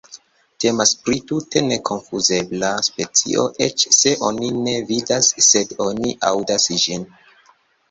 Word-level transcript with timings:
Temas 0.63 0.93
pri 1.01 1.19
tute 1.31 1.61
nekonfuzebla 1.65 2.71
specio, 2.87 3.45
eĉ 3.67 3.87
se 3.99 4.15
oni 4.31 4.51
ne 4.65 4.75
vidas 4.89 5.31
sed 5.51 5.79
oni 5.89 6.19
aŭdas 6.33 6.69
ĝin. 6.89 7.09